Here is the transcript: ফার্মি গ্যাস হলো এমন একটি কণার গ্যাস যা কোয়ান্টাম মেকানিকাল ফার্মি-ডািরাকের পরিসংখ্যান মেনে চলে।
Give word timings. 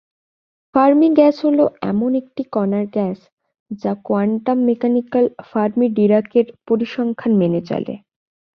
ফার্মি 0.75 1.07
গ্যাস 1.17 1.35
হলো 1.45 1.63
এমন 1.91 2.11
একটি 2.21 2.41
কণার 2.53 2.85
গ্যাস 2.95 3.19
যা 3.81 3.91
কোয়ান্টাম 4.05 4.57
মেকানিকাল 4.67 5.25
ফার্মি-ডািরাকের 5.49 6.45
পরিসংখ্যান 6.67 7.31
মেনে 7.41 7.61
চলে। 7.69 7.93